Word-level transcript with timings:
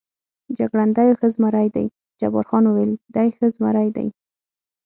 جګړن: 0.57 0.89
دی 0.97 1.03
یو 1.09 1.17
ښه 1.19 1.27
زمري 1.35 1.67
دی، 1.75 1.85
جبار 2.19 2.45
خان 2.49 2.63
وویل: 2.67 2.91
دی 3.15 3.27
ښه 3.35 3.45
زمري 3.55 3.89
دی. 3.95 4.07